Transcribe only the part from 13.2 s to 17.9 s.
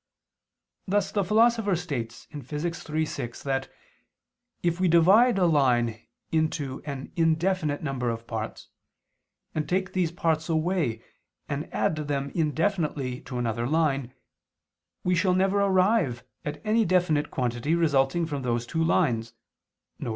to another line, we shall never arrive at any definite quantity